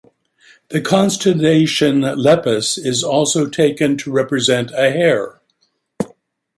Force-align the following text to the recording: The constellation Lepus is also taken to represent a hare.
The 0.69 0.81
constellation 0.81 2.01
Lepus 2.01 2.79
is 2.83 3.03
also 3.03 3.45
taken 3.45 3.97
to 3.97 4.11
represent 4.11 4.71
a 4.71 4.89
hare. 4.89 5.41